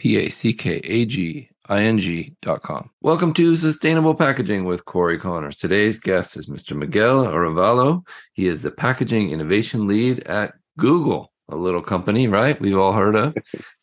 [0.00, 2.90] www.ororapackaging.com.
[3.00, 5.56] Welcome to Sustainable Packaging with Cory Connors.
[5.56, 6.76] Today's guest is Mr.
[6.76, 8.06] Miguel Arevalo.
[8.34, 12.60] He is the packaging innovation lead at Google, a little company, right?
[12.60, 13.36] We've all heard of.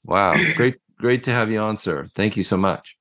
[0.03, 2.07] Wow, great, great to have you on, sir.
[2.15, 2.97] Thank you so much.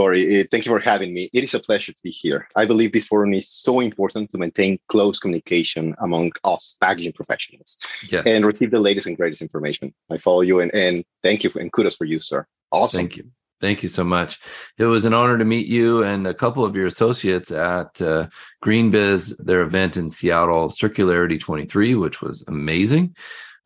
[0.00, 1.28] Cory, uh, thank you for having me.
[1.34, 2.48] It is a pleasure to be here.
[2.56, 7.76] I believe this forum is so important to maintain close communication among us packaging professionals
[8.08, 8.22] yes.
[8.24, 9.92] and receive the latest and greatest information.
[10.10, 12.46] I follow you and, and thank you for, and kudos for you, sir.
[12.72, 12.96] Awesome.
[12.96, 13.30] Thank you.
[13.60, 14.40] Thank you so much.
[14.78, 18.28] It was an honor to meet you and a couple of your associates at uh,
[18.64, 23.14] GreenBiz, their event in Seattle, Circularity 23, which was amazing.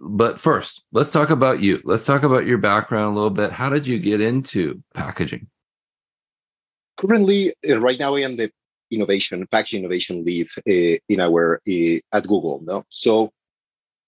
[0.01, 1.81] But first, let's talk about you.
[1.85, 3.53] Let's talk about your background a little bit.
[3.53, 5.47] How did you get into packaging?
[6.97, 8.51] Currently, uh, right now, I am the
[8.91, 12.61] innovation, package innovation lead uh, in our uh, at Google.
[12.63, 12.85] No?
[12.89, 13.33] So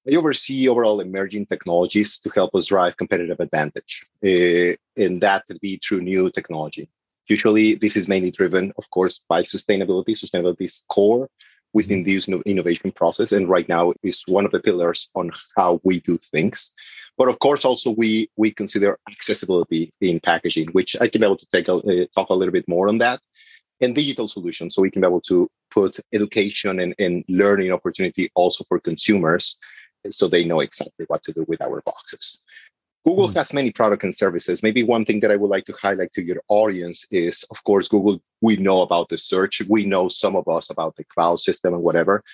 [0.08, 5.60] I oversee overall emerging technologies to help us drive competitive advantage, uh, and that could
[5.60, 6.88] be through new technology.
[7.28, 10.10] Usually, this is mainly driven, of course, by sustainability.
[10.10, 11.28] Sustainability is core
[11.72, 15.98] within this innovation process, and right now is one of the pillars on how we
[16.00, 16.70] do things.
[17.18, 21.38] But of course, also we we consider accessibility in packaging, which I can be able
[21.38, 23.20] to take a, uh, talk a little bit more on that,
[23.80, 28.30] and digital solutions, so we can be able to put education and, and learning opportunity
[28.34, 29.58] also for consumers
[30.10, 32.38] so they know exactly what to do with our boxes.
[33.06, 33.38] Google mm-hmm.
[33.38, 34.64] has many products and services.
[34.64, 37.86] Maybe one thing that I would like to highlight to your audience is, of course,
[37.86, 39.62] Google, we know about the search.
[39.68, 42.24] We know some of us about the cloud system and whatever.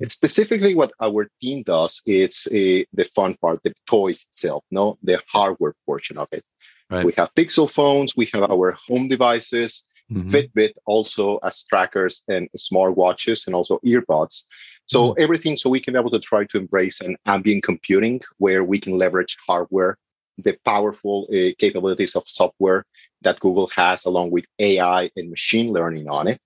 [0.00, 4.98] It's specifically what our team does, it's a, the fun part, the toys itself, no,
[5.04, 6.42] the hardware portion of it.
[6.90, 7.06] Right.
[7.06, 10.28] We have Pixel phones, we have our home devices, mm-hmm.
[10.30, 14.42] Fitbit also as trackers and smart watches and also earbuds.
[14.86, 15.22] So mm-hmm.
[15.22, 18.80] everything so we can be able to try to embrace an ambient computing where we
[18.80, 19.98] can leverage hardware,
[20.38, 22.84] the powerful uh, capabilities of software
[23.22, 26.40] that Google has along with AI and machine learning on it.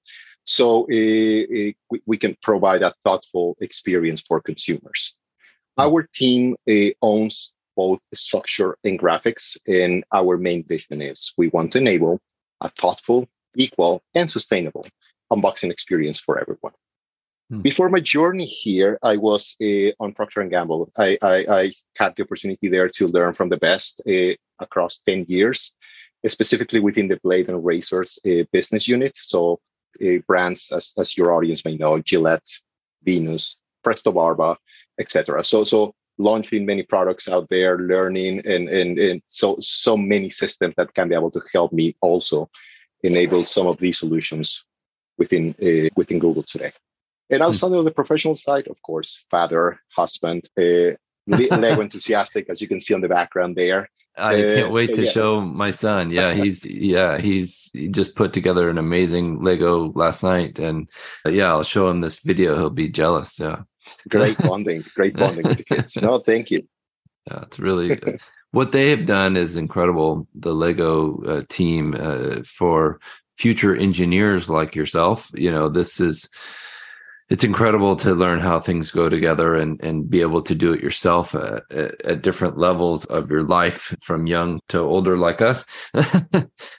[0.44, 5.18] So uh, uh, we, we, can provide a thoughtful experience for consumers.
[5.78, 6.56] Our team
[7.02, 12.20] owns both structure and graphics, and our main vision is we want to enable
[12.60, 14.86] a thoughtful, equal, and sustainable
[15.32, 16.72] unboxing experience for everyone.
[17.50, 17.62] Hmm.
[17.62, 20.92] Before my journey here, I was uh, on Procter and Gamble.
[20.96, 25.24] I, I, I, had the opportunity there to learn from the best uh, across ten
[25.26, 25.74] years,
[26.28, 29.12] specifically within the blade and razors uh, business unit.
[29.16, 29.60] So
[30.28, 32.48] brands, as, as your audience may know, Gillette,
[33.02, 34.56] Venus, Prestobarba,
[35.00, 35.42] etc.
[35.42, 40.74] So so launching many products out there, learning, and and and so so many systems
[40.76, 42.48] that can be able to help me also
[43.02, 44.64] enable some of these solutions
[45.18, 45.52] within
[45.96, 46.72] within Google today.
[47.30, 50.96] And outside of the professional side, of course, father, husband, uh,
[51.26, 53.88] Lego enthusiastic, as you can see on the background there.
[54.16, 55.10] I uh, can't wait so, to yeah.
[55.12, 56.10] show my son.
[56.10, 60.88] Yeah, he's yeah he's he just put together an amazing Lego last night, and
[61.24, 62.56] uh, yeah, I'll show him this video.
[62.56, 63.38] He'll be jealous.
[63.38, 63.62] Yeah,
[64.08, 65.96] great bonding, great bonding with the kids.
[65.96, 66.66] No, thank you.
[67.30, 68.00] Yeah, it's really
[68.50, 70.26] what they have done is incredible.
[70.34, 72.98] The Lego uh, team uh, for
[73.38, 75.30] future engineers like yourself.
[75.34, 76.28] You know, this is
[77.30, 80.82] it's incredible to learn how things go together and, and be able to do it
[80.82, 85.64] yourself at, at different levels of your life from young to older like us.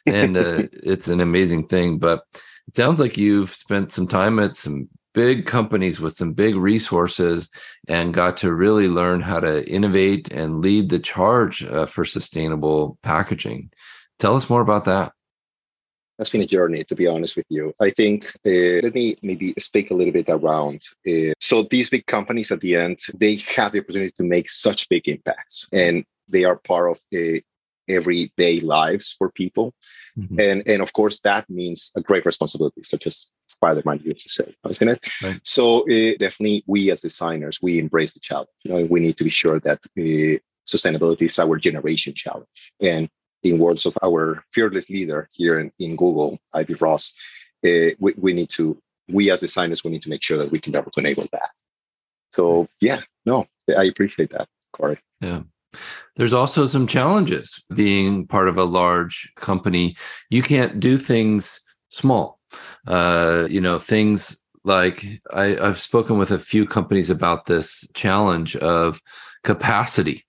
[0.06, 2.00] And uh, it's an amazing thing.
[2.00, 2.24] But
[2.68, 7.50] it sounds like you've spent some time at some big companies with some big resources
[7.88, 12.98] and got to really learn how to innovate and lead the charge uh, for sustainable
[13.04, 13.70] packaging.
[14.20, 15.14] Tell us more about that
[16.22, 17.74] has been a journey, to be honest with you.
[17.82, 20.82] I think uh, let me maybe speak a little bit around.
[21.08, 24.88] Uh, so these big companies at the end, they have the opportunity to make such
[24.88, 27.40] big impacts, and they are part of uh,
[27.90, 29.74] everyday lives for people.
[30.18, 30.40] Mm-hmm.
[30.40, 34.56] And and of course that means a great responsibility, such as Spider-Man used to say,
[34.70, 35.00] isn't it?
[35.24, 35.42] Right.
[35.44, 38.50] So uh, definitely, we as designers, we embrace the challenge.
[38.64, 40.38] You know, we need to be sure that uh,
[40.68, 43.10] sustainability is our generation challenge, and
[43.44, 47.14] in words of our fearless leader here in, in Google, Ivy Ross,
[47.66, 48.78] uh, we, we need to,
[49.10, 51.50] we as designers, we need to make sure that we can to enable that.
[52.32, 55.00] So yeah, no, I appreciate that, Cory.
[55.20, 55.42] Yeah.
[56.16, 59.96] There's also some challenges being part of a large company.
[60.30, 62.40] You can't do things small.
[62.86, 68.56] Uh, you know, things like I, I've spoken with a few companies about this challenge
[68.58, 69.02] of
[69.44, 70.26] capacity.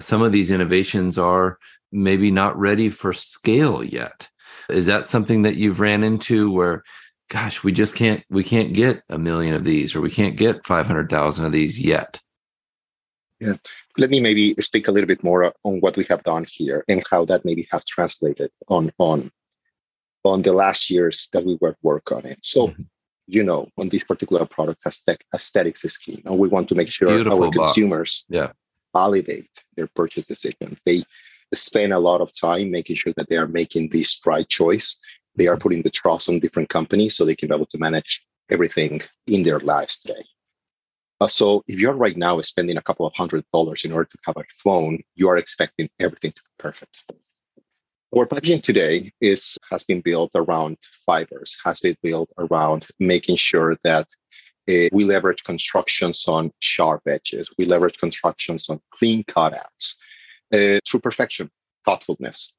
[0.00, 1.58] Some of these innovations are
[1.92, 4.28] maybe not ready for scale yet.
[4.68, 6.82] Is that something that you've ran into where
[7.30, 10.66] gosh, we just can't we can't get a million of these or we can't get
[10.66, 12.20] 500,000 of these yet?
[13.40, 13.56] Yeah.
[13.98, 17.02] Let me maybe speak a little bit more on what we have done here and
[17.10, 19.30] how that maybe have translated on on
[20.24, 22.38] on the last years that we were work on it.
[22.42, 22.82] So mm-hmm
[23.26, 24.86] you know, on these particular products,
[25.34, 26.22] aesthetics is key.
[26.24, 27.72] And we want to make sure Beautiful our box.
[27.72, 28.52] consumers yeah.
[28.92, 30.76] validate their purchase decision.
[30.84, 31.04] They
[31.54, 34.96] spend a lot of time making sure that they are making this right choice.
[35.36, 38.22] They are putting the trust on different companies so they can be able to manage
[38.50, 40.24] everything in their lives today.
[41.20, 44.18] Uh, so if you're right now spending a couple of hundred dollars in order to
[44.26, 47.04] have a phone, you are expecting everything to be perfect.
[48.14, 50.76] Our packaging today is has been built around
[51.06, 54.08] fibers, has been built around making sure that
[54.68, 59.94] uh, we leverage constructions on sharp edges, we leverage constructions on clean cutouts,
[60.52, 61.50] uh, through perfection,
[61.84, 62.54] thoughtfulness.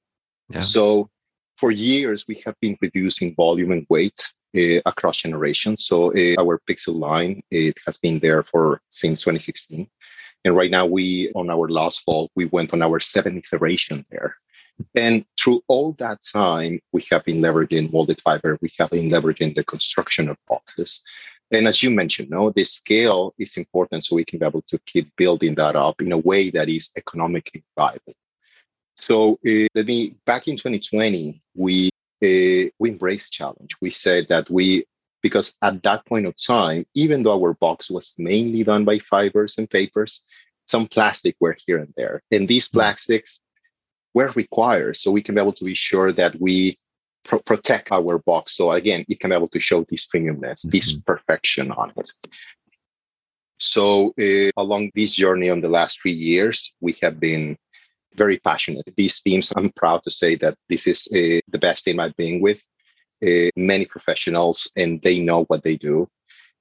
[0.49, 0.61] Yeah.
[0.61, 1.09] So
[1.57, 4.19] for years we have been reducing volume and weight
[4.57, 5.85] uh, across generations.
[5.85, 9.87] So uh, our Pixel line it has been there for since 2016,
[10.45, 14.37] and right now we on our last fall we went on our seventh iteration there.
[14.95, 18.57] And through all that time, we have been leveraging molded fiber.
[18.59, 21.03] We have been leveraging the construction of boxes.
[21.53, 24.79] And as you mentioned, no, the scale is important so we can be able to
[24.87, 28.13] keep building that up in a way that is economically viable.
[28.95, 31.89] So uh, let me back in 2020, we
[32.23, 33.75] uh, we embraced challenge.
[33.81, 34.85] We said that we
[35.21, 39.57] because at that point of time, even though our box was mainly done by fibers
[39.57, 40.23] and papers,
[40.67, 42.21] some plastic were here and there.
[42.31, 42.77] And these hmm.
[42.77, 43.39] plastics
[44.13, 46.77] were required so we can be able to be sure that we
[47.23, 48.55] pro- protect our box.
[48.55, 50.71] So again it can be able to show this premiumness mm-hmm.
[50.71, 52.11] this perfection on it.
[53.59, 57.57] So uh, along this journey on the last three years we have been
[58.15, 58.87] very passionate.
[58.95, 62.41] These teams i'm proud to say that this is uh, the best team i've been
[62.41, 62.61] with.
[63.25, 66.07] Uh, many professionals and they know what they do.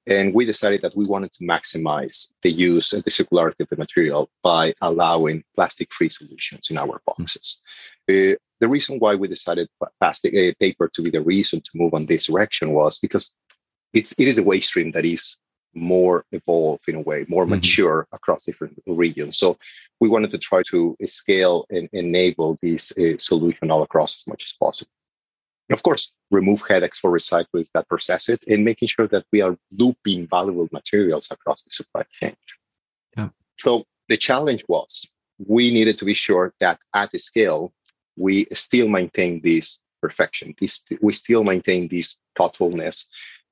[0.06, 3.76] And we decided that we wanted to maximize the use and the circularity of the
[3.76, 7.60] material by allowing plastic free solutions in our boxes.
[8.08, 9.68] Uh, the reason why we decided
[10.00, 13.32] plastic uh, paper to be the reason to move on this direction was because
[13.92, 15.36] it's it is a waste stream that is
[15.74, 17.54] more evolved in a way, more mm-hmm.
[17.54, 19.38] mature across different regions.
[19.38, 19.58] So
[20.00, 24.44] we wanted to try to scale and enable this uh, solution all across as much
[24.44, 24.90] as possible
[25.72, 29.56] of course, remove headaches for recyclers that process it and making sure that we are
[29.72, 32.36] looping valuable materials across the supply chain.
[33.16, 33.28] Yeah.
[33.58, 35.06] So the challenge was
[35.38, 37.72] we needed to be sure that at the scale,
[38.16, 40.54] we still maintain this perfection.
[40.60, 43.06] This, we still maintain this thoughtfulness.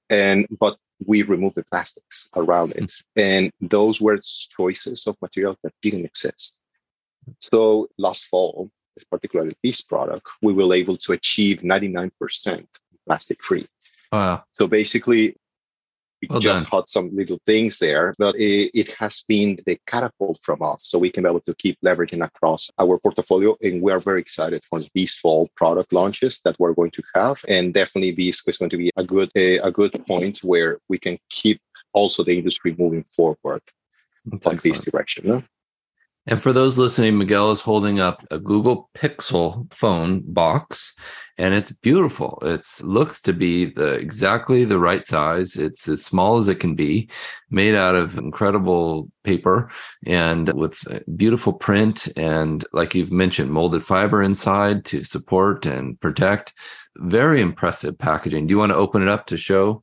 [0.08, 0.76] And but
[1.06, 2.84] we remove the plastics around it.
[2.84, 3.20] Mm-hmm.
[3.20, 4.18] And those were
[4.56, 6.58] choices of materials that didn't exist.
[7.40, 8.70] So last fall,
[9.10, 12.66] particularly this product, we were able to achieve 99%
[13.06, 13.68] plastic free.
[14.12, 14.44] Wow.
[14.52, 15.36] So basically,
[16.20, 16.80] we well just done.
[16.80, 20.84] had some little things there, but it, it, has been the catapult from us.
[20.84, 23.56] So we can be able to keep leveraging across our portfolio.
[23.62, 27.38] And we are very excited for these fall product launches that we're going to have.
[27.48, 30.98] And definitely this is going to be a good, a, a good point where we
[30.98, 31.60] can keep
[31.92, 33.62] also the industry moving forward
[34.26, 34.62] That's on excellent.
[34.62, 35.28] this direction.
[35.28, 35.42] No?
[36.30, 40.94] And for those listening, Miguel is holding up a Google Pixel phone box,
[41.36, 42.38] and it's beautiful.
[42.42, 45.56] It looks to be the exactly the right size.
[45.56, 47.10] It's as small as it can be,
[47.50, 49.72] made out of incredible paper
[50.06, 50.78] and with
[51.16, 56.54] beautiful print and, like you've mentioned, molded fiber inside to support and protect.
[56.98, 58.46] Very impressive packaging.
[58.46, 59.82] Do you want to open it up to show?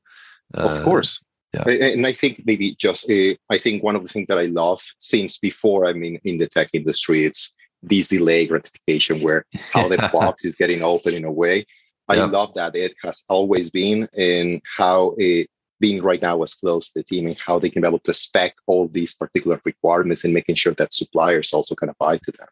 [0.53, 1.21] Uh, of course.
[1.53, 1.63] Yeah.
[1.69, 4.81] And I think maybe just uh, I think one of the things that I love
[4.99, 7.51] since before I'm in, in the tech industry, it's
[7.81, 11.65] this delay gratification where how the box is getting open in a way.
[12.09, 12.25] I yeah.
[12.25, 15.49] love that it has always been and how it
[15.79, 18.13] being right now as close to the team and how they can be able to
[18.13, 22.31] spec all these particular requirements and making sure that suppliers also kind of buy to
[22.31, 22.47] them.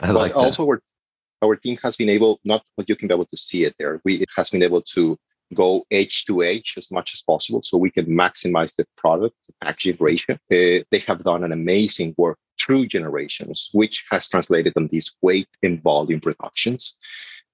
[0.00, 0.82] I but like also our
[1.42, 4.00] our team has been able not but you can be able to see it there.
[4.04, 5.18] We it has been able to
[5.52, 9.96] go edge to edge as much as possible so we can maximize the product packaging
[10.00, 10.34] ratio.
[10.50, 15.48] Uh, they have done an amazing work through generations, which has translated on these weight
[15.62, 16.96] and volume reductions.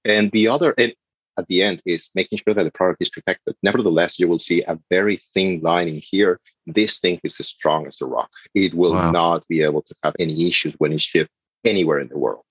[0.05, 0.95] And the other, and
[1.39, 3.55] at the end, is making sure that the product is protected.
[3.63, 6.41] Nevertheless, you will see a very thin lining here.
[6.67, 8.31] This thing is as strong as a rock.
[8.55, 9.11] It will wow.
[9.11, 11.31] not be able to have any issues when it's shipped
[11.65, 12.45] anywhere in the world.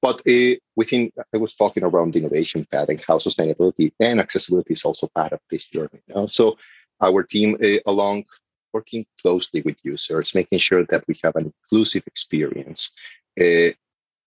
[0.00, 4.74] But uh, within, I was talking around the innovation path and how sustainability and accessibility
[4.74, 6.00] is also part of this journey.
[6.06, 6.26] You know?
[6.26, 6.56] So
[7.00, 8.24] our team, uh, along
[8.72, 12.92] working closely with users, making sure that we have an inclusive experience.
[13.40, 13.70] Uh,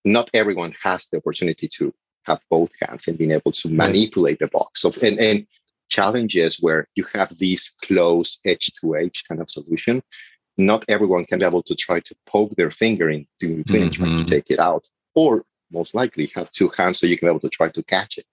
[0.04, 4.48] not everyone has the opportunity to have both hands and being able to manipulate the
[4.48, 5.46] box of and, and
[5.90, 10.02] challenges where you have these close edge to edge kind of solution
[10.58, 13.84] not everyone can be able to try to poke their finger into between mm-hmm.
[13.84, 14.26] and try to mm-hmm.
[14.26, 17.50] take it out or most likely have two hands so you can be able to
[17.50, 18.26] try to catch it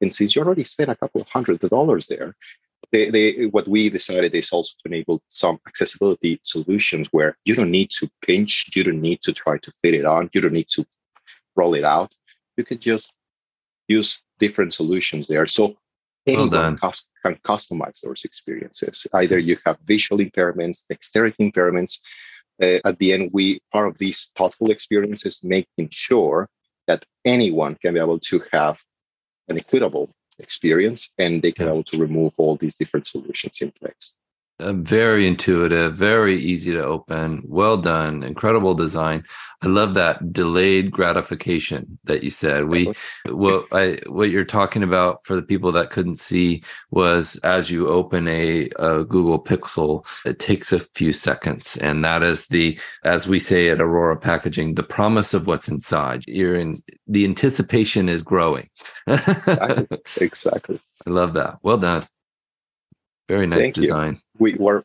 [0.00, 2.34] and since you already spent a couple of hundred dollars there
[2.92, 7.70] they, they, what we decided is also to enable some accessibility solutions where you don't
[7.70, 10.68] need to pinch, you don't need to try to fit it on, you don't need
[10.70, 10.86] to
[11.56, 12.14] roll it out.
[12.56, 13.12] You can just
[13.88, 15.46] use different solutions there.
[15.46, 15.76] So
[16.26, 19.06] anyone well cus- can customize those experiences.
[19.12, 21.98] Either you have visual impairments, dexterity impairments.
[22.62, 26.48] Uh, at the end, we part of these thoughtful experiences, making sure
[26.86, 28.78] that anyone can be able to have
[29.48, 31.74] an equitable experience and they can yes.
[31.74, 34.14] able to remove all these different solutions in place
[34.60, 37.42] uh, very intuitive, very easy to open.
[37.44, 39.24] Well done, incredible design.
[39.62, 42.66] I love that delayed gratification that you said.
[42.68, 42.92] We
[43.26, 47.88] what I what you're talking about for the people that couldn't see was as you
[47.88, 53.26] open a, a Google Pixel, it takes a few seconds, and that is the as
[53.26, 56.22] we say at Orora Packaging, the promise of what's inside.
[56.28, 58.68] You're in the anticipation is growing.
[59.08, 60.80] exactly.
[61.06, 61.58] I love that.
[61.62, 62.04] Well done.
[63.28, 64.14] Very nice Thank design.
[64.14, 64.20] You.
[64.38, 64.84] We were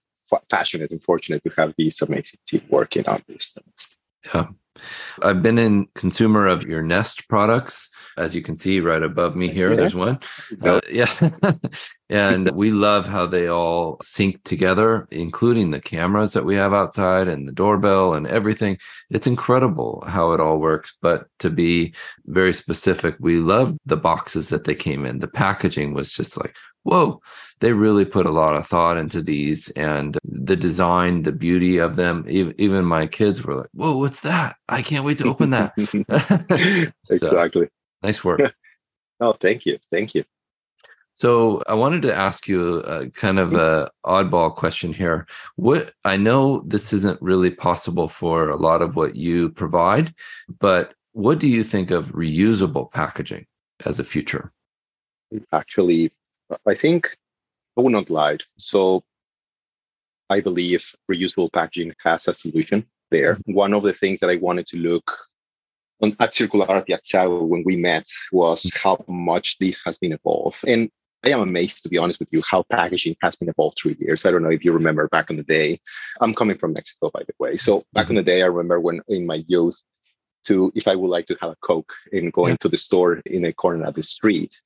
[0.50, 3.88] passionate and fortunate to have these amazing team working on these things.
[4.34, 4.48] Yeah.
[5.22, 7.90] I've been in consumer of your Nest products.
[8.18, 9.76] As you can see right above me here, yeah.
[9.76, 10.20] there's one.
[10.62, 11.12] Uh, yeah.
[12.10, 17.28] and we love how they all sync together, including the cameras that we have outside
[17.28, 18.78] and the doorbell and everything.
[19.10, 20.98] It's incredible how it all works.
[21.02, 21.94] But to be
[22.26, 25.20] very specific, we love the boxes that they came in.
[25.20, 26.56] The packaging was just like,
[26.90, 27.22] whoa,
[27.60, 31.96] they really put a lot of thought into these and the design, the beauty of
[31.96, 32.26] them.
[32.28, 34.56] Even, my kids were like, whoa, what's that?
[34.68, 35.74] I can't wait to open that.
[37.06, 37.68] so, exactly.
[38.02, 38.42] Nice work.
[39.20, 39.78] oh, thank you.
[39.92, 40.24] Thank you.
[41.14, 45.28] So I wanted to ask you a kind of a oddball question here.
[45.58, 50.14] What I know this isn't really possible for a lot of what you provide,
[50.62, 53.48] but what do you think of reusable packaging
[53.86, 54.54] as a future?
[55.52, 56.14] Actually,
[56.68, 57.18] I think
[57.78, 58.38] I would not lie.
[58.58, 59.04] So
[60.30, 63.36] I believe reusable packaging has a solution there.
[63.36, 63.54] Mm-hmm.
[63.54, 65.18] One of the things that I wanted to look
[66.02, 68.80] on, at circularity at Sago when we met was mm-hmm.
[68.82, 70.64] how much this has been evolved.
[70.68, 70.90] And
[71.24, 74.26] I am amazed, to be honest with you, how packaging has been evolved through years.
[74.26, 75.82] I don't know if you remember back in the day.
[76.22, 77.58] I'm coming from Mexico, by the way.
[77.58, 78.12] So back mm-hmm.
[78.12, 79.76] in the day, I remember when in my youth,
[80.46, 82.58] to if I would like to have a Coke and going yeah.
[82.62, 84.58] to the store in a corner of the street,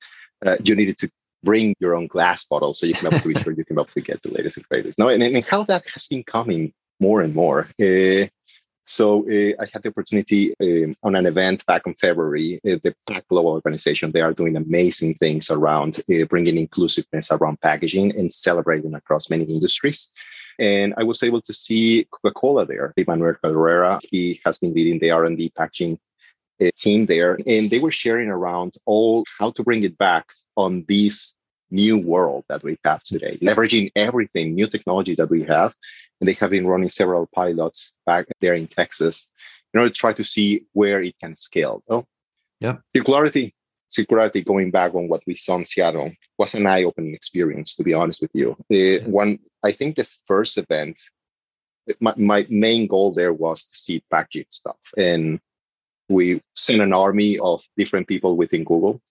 [0.46, 1.10] uh, you needed to
[1.44, 3.76] bring your own glass bottle so you can be able to be sure you can
[3.76, 4.98] be able to get the latest and greatest.
[4.98, 7.68] Now, and, and how that has been coming more and more.
[7.80, 8.26] Uh,
[8.86, 12.60] so uh, I had the opportunity um, on an event back in February.
[12.66, 18.16] Uh, the Pack Global Organization they are doing amazing things around bringing inclusiveness around packaging
[18.18, 20.08] and celebrating across many industries.
[20.58, 22.92] And I was able to see Coca-Cola there.
[22.96, 25.98] Emmanuel Carrera, he has been leading the R&D packaging
[26.76, 31.34] team there, and they were sharing around all how to bring it back on this
[31.70, 35.74] new world that we have today, leveraging everything, new technology that we have.
[36.20, 39.28] And they have been running several pilots back there in Texas
[39.72, 41.82] in order to try to see where it can scale.
[41.88, 42.06] Oh,
[42.60, 42.76] yeah.
[42.96, 43.52] Circularity,
[43.90, 47.92] circularity going back on what we saw in Seattle was an eye-opening experience, to be
[47.92, 48.56] honest with you.
[48.68, 49.08] The yeah.
[49.08, 51.00] one, I think the first event,
[52.00, 54.78] my, my main goal there was to see packaging stuff.
[54.96, 55.40] And
[56.08, 59.02] we sent an army of different people within Google.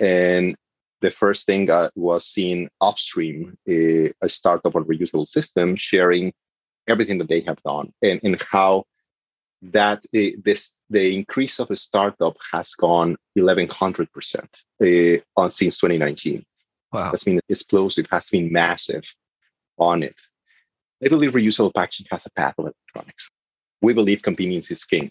[0.00, 0.56] And
[1.06, 6.32] the first thing I was seeing upstream a, a startup or reusable system sharing
[6.92, 8.72] everything that they have done and, and how
[9.78, 10.62] that uh, this
[10.96, 14.52] the increase of a startup has gone 1100 percent
[14.86, 16.44] uh, on since 2019
[16.92, 17.10] wow.
[17.10, 19.04] That's been explosive has been massive
[19.78, 20.20] on it.
[21.04, 23.24] I believe reusable packaging has a path of electronics.
[23.86, 25.10] We believe convenience is king.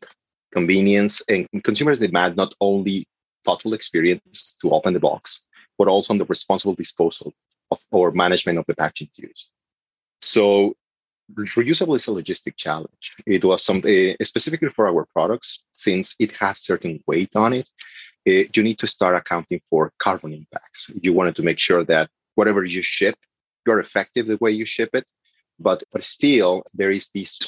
[0.52, 2.98] Convenience and consumers demand not only
[3.46, 5.46] thoughtful experience to open the box
[5.78, 7.34] but also on the responsible disposal
[7.72, 9.50] of or management of the packaging used.
[10.22, 10.76] So
[11.34, 13.16] reusable is a logistic challenge.
[13.26, 17.70] It was something uh, specifically for our products, since it has certain weight on it.
[18.28, 20.92] Uh, you need to start accounting for carbon impacts.
[21.02, 23.16] You wanted to make sure that whatever you ship,
[23.66, 25.06] you're effective the way you ship it.
[25.58, 27.40] But, but still, there is this.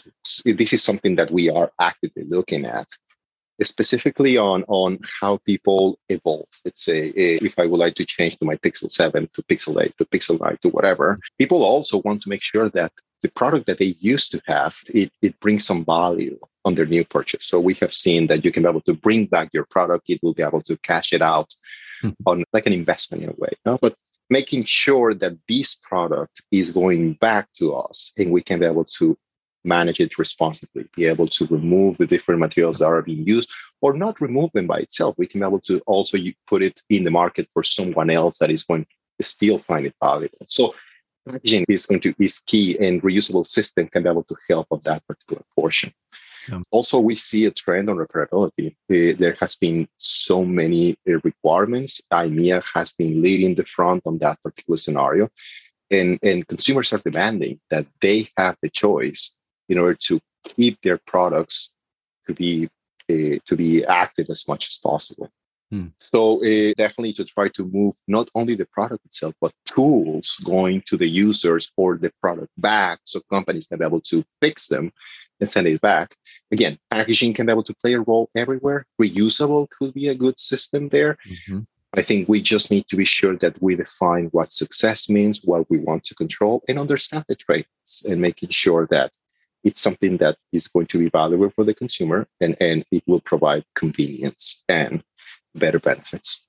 [0.46, 2.88] This is something that we are actively looking at
[3.64, 6.48] specifically on on how people evolve.
[6.66, 9.84] Let's say eh, if I would like to change to my Pixel 7 to Pixel
[9.84, 12.92] 8 to Pixel 9 to whatever, people also want to make sure that
[13.24, 17.04] the product that they used to have it, it brings some value on their new
[17.04, 17.46] purchase.
[17.46, 20.06] So we have seen that you can be able to bring back your product.
[20.08, 21.56] It will be able to cash it out
[22.04, 22.28] mm-hmm.
[22.28, 23.50] on like an investment in a way.
[23.66, 23.80] Know?
[23.82, 23.96] But
[24.30, 28.86] making sure that this product is going back to us and we can be able
[29.00, 29.18] to
[29.68, 33.50] manage it responsibly, be able to remove the different materials that are being used
[33.82, 35.16] or not remove them by itself.
[35.18, 38.50] We can be able to also put it in the market for someone else that
[38.50, 38.86] is going
[39.20, 40.46] to still find it valuable.
[40.48, 40.74] So
[41.28, 44.82] packaging is going to is key and reusable system can be able to help on
[44.86, 45.94] that particular portion.
[46.50, 46.62] Yeah.
[46.72, 48.76] Also, we see a trend on repairability.
[48.90, 52.02] Uh, there has been so many uh, requirements.
[52.12, 55.30] EMEA has been leading the front on that particular scenario.
[55.92, 59.34] And, and consumers are demanding that they have the choice
[59.70, 61.74] in order to keep their products
[62.28, 62.70] to be
[63.10, 65.30] uh, to be active as much as possible.
[65.72, 65.88] Hmm.
[65.98, 70.82] So uh, definitely to try to move not only the product itself, but tools going
[70.88, 74.92] to the users or the product back, so companies can be able to fix them
[75.42, 76.16] and send it back.
[76.52, 78.86] Again, packaging can be able to play a role everywhere.
[79.02, 81.18] Reusable could be a good system there.
[81.30, 81.60] Mm-hmm.
[81.94, 85.70] I think we just need to be sure that we define what success means, what
[85.70, 89.12] we want to control, and understand the trade-offs, and making sure that
[89.64, 93.22] it's something that is going to be valuable for the consumer and, and it will
[93.22, 95.04] provide convenience and
[95.56, 96.44] better benefits.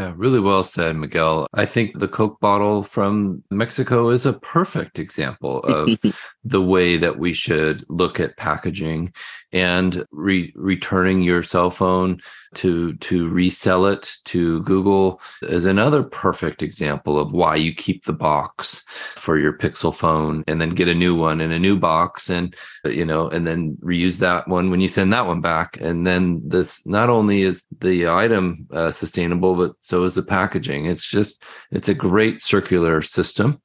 [0.00, 1.46] Yeah, really well said, Miguel.
[1.52, 5.98] I think the Coke bottle from Mexico is a perfect example of
[6.42, 9.12] the way that we should look at packaging
[9.52, 16.62] and re- returning your cell phone to to resell it to Google is another perfect
[16.62, 18.82] example of why you keep the box
[19.16, 22.56] for your Pixel phone and then get a new one in a new box and
[22.84, 26.40] you know and then reuse that one when you send that one back and then
[26.44, 31.44] this not only is the item uh, sustainable but so is the packaging it's just
[31.70, 33.60] it's a great circular system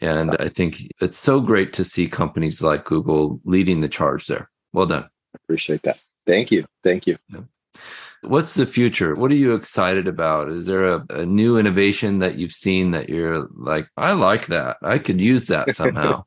[0.00, 4.50] and I think it's so great to see companies like Google leading the charge there.
[4.72, 5.08] Well done.
[5.34, 6.00] Appreciate that.
[6.26, 6.66] Thank you.
[6.82, 7.16] Thank you.
[7.28, 7.40] Yeah.
[8.22, 9.14] What's the future?
[9.14, 10.50] What are you excited about?
[10.50, 14.76] Is there a, a, new innovation that you've seen that you're like, I like that.
[14.82, 16.24] I could use that somehow.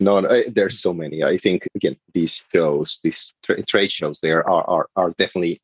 [0.00, 1.22] no, no, eh, there's so many.
[1.22, 5.60] I think again, these shows, these tra- trade shows, there are, are are definitely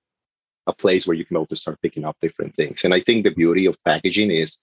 [0.66, 2.84] a place where you can also start picking up different things.
[2.84, 4.58] And I think the beauty of packaging is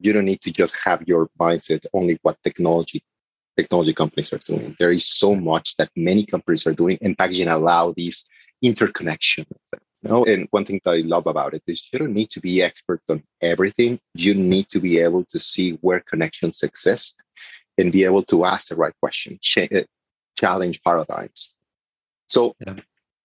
[0.00, 3.04] you don't need to just have your mindset only what technology
[3.56, 4.74] technology companies are doing.
[4.78, 8.24] There is so much that many companies are doing, and packaging allow these
[8.62, 9.44] interconnection.
[10.02, 10.24] You know?
[10.24, 13.02] And one thing that I love about it is you don't need to be expert
[13.08, 14.00] on everything.
[14.14, 17.22] You need to be able to see where connections exist
[17.78, 19.80] and be able to ask the right question, uh,
[20.36, 21.54] challenge paradigms.
[22.28, 22.76] So, yeah.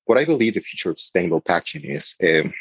[0.08, 2.54] What I believe the future of sustainable packaging is um,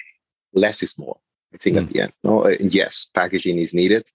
[0.52, 1.16] less is more.
[1.54, 1.82] I think mm.
[1.82, 4.10] at the end, no, uh, yes, packaging is needed.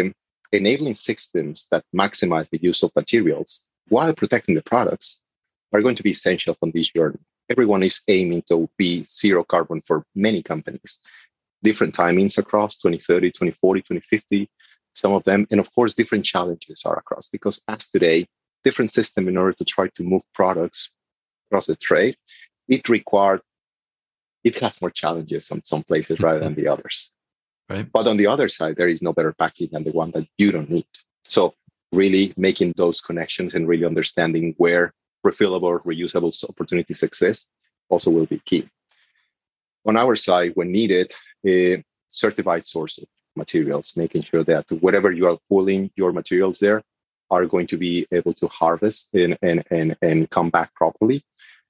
[0.00, 0.14] Um,
[0.52, 5.18] enabling systems that maximize the use of materials while protecting the products
[5.72, 7.18] are going to be essential on this journey.
[7.50, 11.00] Everyone is aiming to be zero carbon for many companies.
[11.62, 14.48] Different timings across 2030, 2040, 2050,
[14.94, 15.46] some of them.
[15.50, 18.26] And of course, different challenges are across because as today,
[18.64, 20.90] different system in order to try to move products
[21.48, 22.16] across the trade,
[22.68, 23.40] it required,
[24.44, 27.12] it has more challenges on some places rather than the others.
[27.68, 27.90] Right.
[27.90, 30.52] But on the other side, there is no better package than the one that you
[30.52, 30.86] don't need.
[31.24, 31.54] So
[31.92, 34.92] really making those connections and really understanding where
[35.24, 37.48] refillable, reusable opportunities exist
[37.88, 38.68] also will be key.
[39.86, 41.12] On our side, when needed,
[41.46, 46.82] a certified source of materials, making sure that whatever you are pulling your materials there
[47.30, 51.24] are going to be able to harvest and, and, and, and come back properly.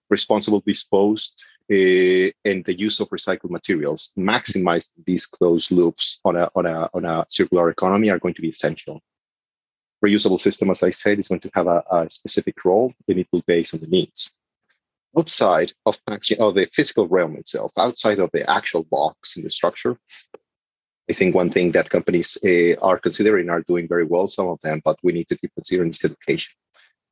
[0.08, 6.48] Responsible disposed uh, and the use of recycled materials, maximize these closed loops on a,
[6.54, 9.02] on, a, on a circular economy are going to be essential
[10.04, 13.28] reusable system, as I said, is going to have a, a specific role and it
[13.32, 14.30] will base on the needs.
[15.18, 19.50] Outside of packaging, of the physical realm itself, outside of the actual box and the
[19.50, 19.96] structure,
[21.08, 24.60] I think one thing that companies uh, are considering are doing very well, some of
[24.62, 26.52] them, but we need to keep considering is education.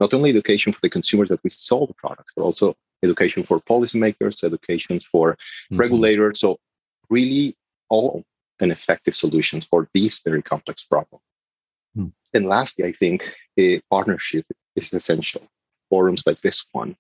[0.01, 2.75] Not only education for the consumers that we sell the product, but also
[3.05, 5.77] education for policymakers, education for mm-hmm.
[5.77, 6.41] regulators.
[6.41, 6.59] So
[7.11, 7.57] really
[7.89, 8.25] all
[8.61, 11.25] and effective solutions for these very complex problems.
[11.95, 12.09] Hmm.
[12.33, 15.43] And lastly, I think a partnership is essential.
[15.91, 16.97] Forums like this one,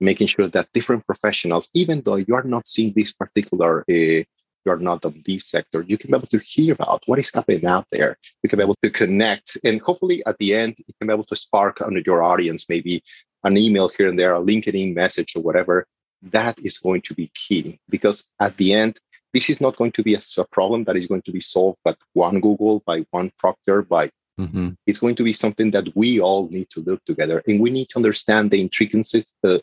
[0.00, 4.22] making sure that different professionals, even though you are not seeing this particular, uh,
[4.64, 7.30] you are not of this sector, you can be able to hear about what is
[7.32, 8.18] happening out there.
[8.42, 11.24] You can be able to connect, and hopefully at the end, you can be able
[11.24, 13.02] to spark under your audience maybe
[13.46, 15.86] an email here and there, a LinkedIn message or whatever
[16.22, 19.00] that is going to be key because at the end,
[19.32, 21.78] this is not going to be a, a problem that is going to be solved
[21.84, 24.70] by one Google, by one Procter, by mm-hmm.
[24.86, 27.88] it's going to be something that we all need to look together and we need
[27.90, 29.62] to understand the intricacies, the,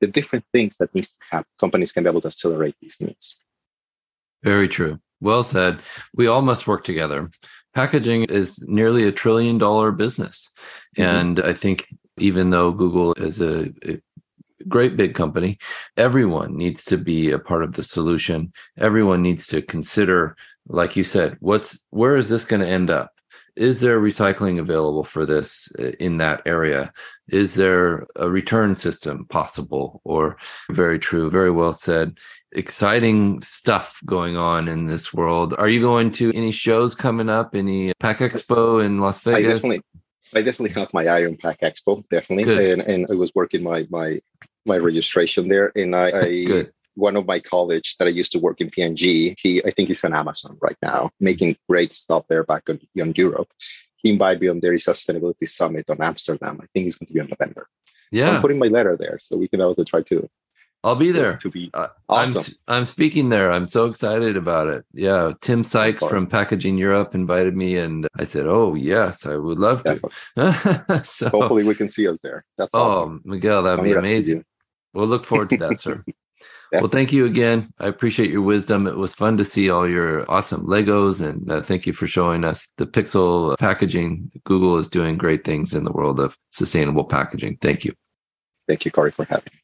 [0.00, 1.50] the different things that needs to happen.
[1.58, 3.40] Companies can be able to accelerate these needs.
[4.42, 5.00] Very true.
[5.20, 5.80] Well said.
[6.14, 7.28] We all must work together.
[7.74, 10.50] Packaging is nearly a trillion dollar business.
[10.96, 11.16] Mm-hmm.
[11.16, 11.88] And I think
[12.20, 14.00] even though Google is a, a
[14.66, 15.58] great big company,
[15.96, 18.52] everyone needs to be a part of the solution.
[18.76, 23.12] Everyone needs to consider, like you said, what's where is this going to end up?
[23.56, 26.92] Is there recycling available for this uh, in that area?
[27.28, 30.00] Is there a return system possible?
[30.04, 30.36] Or
[30.70, 32.18] very true, very well said.
[32.52, 35.54] Exciting stuff going on in this world.
[35.58, 37.54] Are you going to any shows coming up?
[37.54, 39.38] Any Pack Expo in Las Vegas?
[39.38, 39.82] I definitely,
[40.34, 43.86] I definitely have my eye on Pack Expo, definitely, and and I was working my
[43.90, 44.18] my
[44.66, 48.60] my registration there, and I, I one of my colleagues that I used to work
[48.60, 52.68] in P&G, he I think he's on Amazon right now, making great stuff there back
[52.68, 53.48] on, in Europe.
[53.96, 56.58] He invited me on there is a sustainability summit on Amsterdam.
[56.60, 57.68] I think he's going to be in November.
[58.10, 60.28] Yeah, I'm putting my letter there so we can also try to.
[60.88, 61.36] I'll be there.
[61.36, 62.54] To be uh, awesome.
[62.66, 63.52] I'm, I'm, speaking there.
[63.52, 64.86] I'm so excited about it.
[64.94, 65.32] Yeah.
[65.42, 69.58] Tim Sykes so from Packaging Europe invited me, and I said, Oh, yes, I would
[69.58, 70.00] love to.
[71.04, 72.46] so, Hopefully, we can see us there.
[72.56, 73.20] That's oh, awesome.
[73.26, 74.46] Miguel, that'd be amazing.
[74.94, 76.02] We'll look forward to that, sir.
[76.72, 76.80] yeah.
[76.80, 77.70] Well, thank you again.
[77.78, 78.86] I appreciate your wisdom.
[78.86, 82.44] It was fun to see all your awesome Legos, and uh, thank you for showing
[82.44, 84.30] us the Pixel packaging.
[84.44, 87.58] Google is doing great things in the world of sustainable packaging.
[87.60, 87.92] Thank you.
[88.66, 89.57] Thank you, Cory, for having me.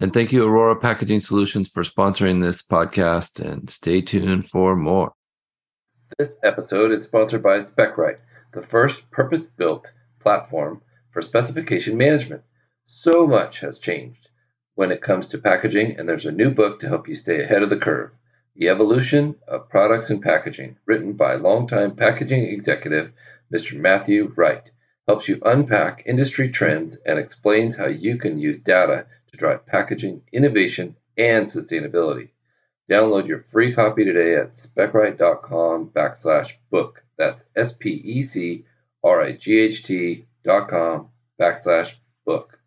[0.00, 3.40] And thank you, Orora Packaging Solutions, for sponsoring this podcast.
[3.40, 5.12] And stay tuned for more.
[6.18, 8.18] This episode is sponsored by Specright,
[8.52, 12.42] the first purpose built platform for specification management.
[12.86, 14.28] So much has changed
[14.74, 17.62] when it comes to packaging, and there's a new book to help you stay ahead
[17.62, 18.10] of the curve
[18.56, 23.12] The Evolution of Products and Packaging, written by longtime packaging executive
[23.52, 23.78] Mr.
[23.78, 24.70] Matthew Wright.
[25.06, 30.22] Helps you unpack industry trends and explains how you can use data to drive packaging
[30.32, 32.28] innovation and sustainability.
[32.90, 37.04] Download your free copy today at specright.com backslash book.
[37.18, 38.64] That's S P E C
[39.02, 41.08] R I G H T dot com
[41.40, 41.94] backslash
[42.24, 42.58] book.